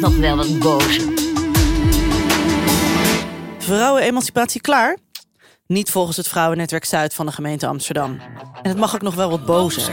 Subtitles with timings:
[0.00, 1.12] nog wel wat bozer.
[3.58, 4.96] Vrouwenemancipatie klaar?
[5.66, 8.18] Niet volgens het Vrouwennetwerk Zuid van de gemeente Amsterdam.
[8.62, 9.92] En het mag ook nog wel wat bozer.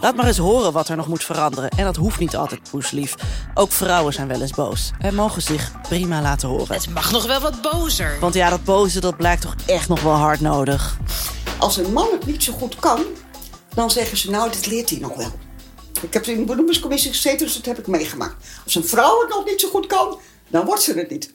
[0.00, 1.70] Laat maar eens horen wat er nog moet veranderen.
[1.70, 3.14] En dat hoeft niet altijd poeslief.
[3.54, 4.90] Ook vrouwen zijn wel eens boos.
[4.98, 6.74] En mogen zich prima laten horen.
[6.74, 8.16] Het mag nog wel wat bozer.
[8.20, 10.98] Want ja, dat boze dat blijkt toch echt nog wel hard nodig.
[11.58, 13.00] Als een man het niet zo goed kan,
[13.74, 15.47] dan zeggen ze nou, dit leert hij nog wel.
[16.02, 18.46] Ik heb in de benoemingscommissie gezeten, dus dat heb ik meegemaakt.
[18.64, 21.32] Als een vrouw het nog niet zo goed kan, dan wordt ze het niet.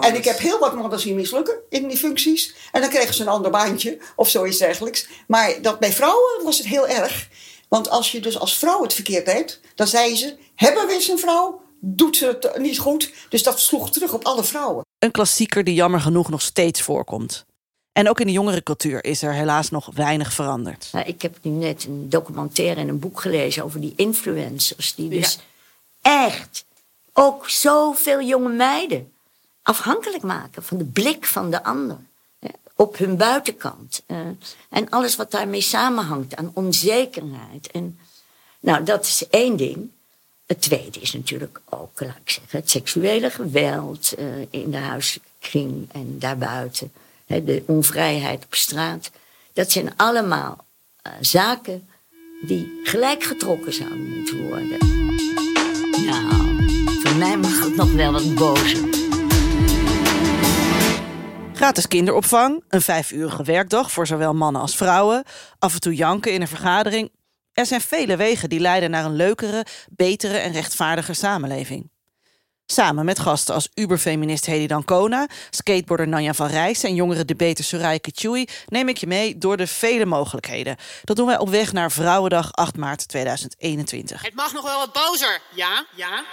[0.00, 2.54] En ik heb heel wat mannen zien mislukken in die functies.
[2.72, 5.08] En dan kregen ze een ander baantje of zoiets dergelijks.
[5.26, 7.28] Maar dat bij vrouwen was het heel erg.
[7.68, 11.08] Want als je dus als vrouw het verkeerd deed, dan zei ze: Hebben we eens
[11.08, 11.60] een vrouw?
[11.80, 13.12] Doet ze het niet goed?
[13.28, 14.84] Dus dat sloeg terug op alle vrouwen.
[14.98, 17.44] Een klassieker die jammer genoeg nog steeds voorkomt.
[17.96, 20.88] En ook in de jongerencultuur is er helaas nog weinig veranderd.
[20.92, 24.94] Nou, ik heb nu net een documentaire en een boek gelezen over die influencers.
[24.94, 25.38] Die dus
[26.02, 26.64] echt
[27.12, 29.12] ook zoveel jonge meiden
[29.62, 31.96] afhankelijk maken van de blik van de ander.
[32.38, 34.02] hè, Op hun buitenkant.
[34.06, 34.18] eh,
[34.68, 37.70] en alles wat daarmee samenhangt aan onzekerheid.
[37.70, 37.98] En,
[38.60, 39.88] nou, dat is één ding.
[40.46, 45.88] Het tweede is natuurlijk ook, laat ik zeggen, het seksuele geweld eh, in de huiskring
[45.92, 46.92] en daarbuiten.
[47.26, 49.10] De onvrijheid op straat.
[49.52, 50.66] Dat zijn allemaal
[51.02, 51.88] eh, zaken
[52.46, 54.78] die gelijk getrokken zouden moeten worden.
[56.06, 56.56] Nou,
[57.02, 58.88] voor mij mag het nog wel wat bozer.
[61.52, 65.24] Gratis kinderopvang, een vijfurige werkdag voor zowel mannen als vrouwen,
[65.58, 67.10] af en toe janken in een vergadering.
[67.52, 71.90] Er zijn vele wegen die leiden naar een leukere, betere en rechtvaardiger samenleving.
[72.66, 77.98] Samen met gasten als uberfeminist Hedy Dancona, skateboarder Nanja van Rijs en jongere debater Soraya
[77.98, 80.76] Kichui neem ik je mee door de vele mogelijkheden.
[81.04, 84.22] Dat doen wij op weg naar Vrouwendag 8 maart 2021.
[84.22, 85.40] Het mag nog wel wat bozer.
[85.54, 86.24] Ja, ja.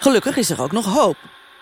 [0.00, 1.16] Gelukkig is er ook nog hoop.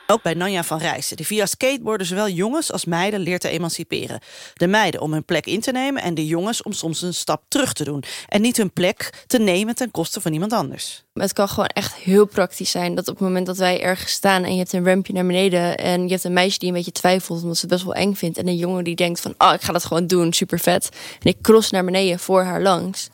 [0.07, 4.21] Ook bij Nanja van Rijssen, die via skateboarden zowel jongens als meiden leert te emanciperen.
[4.55, 7.43] De meiden om hun plek in te nemen en de jongens om soms een stap
[7.49, 8.05] terug te doen.
[8.29, 11.05] En niet hun plek te nemen ten koste van iemand anders.
[11.15, 14.45] Het kan gewoon echt heel praktisch zijn dat op het moment dat wij ergens staan
[14.45, 16.93] en je hebt een rampje naar beneden en je hebt een meisje die een beetje
[16.93, 19.53] twijfelt omdat ze het best wel eng vindt en een jongen die denkt van oh
[19.53, 20.89] ik ga dat gewoon doen super vet
[21.21, 23.09] en ik cross naar beneden voor haar langs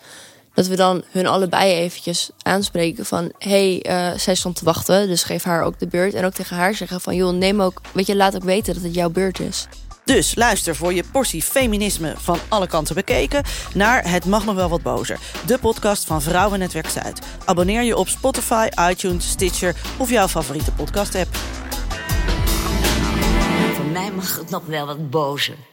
[0.61, 5.23] dat we dan hun allebei eventjes aanspreken van hey eh, zij stond te wachten dus
[5.23, 8.07] geef haar ook de beurt en ook tegen haar zeggen van joh neem ook weet
[8.07, 9.67] je laat ook weten dat het jouw beurt is.
[10.05, 13.43] Dus luister voor je portie feminisme van alle kanten bekeken
[13.75, 15.19] naar Het Mag Nog Wel Wat Bozer.
[15.47, 17.21] De podcast van Vrouwennetwerk Zuid.
[17.45, 21.37] Abonneer je op Spotify, iTunes, Stitcher of jouw favoriete podcast app.
[23.75, 25.70] Voor mij mag het nog wel wat bozer.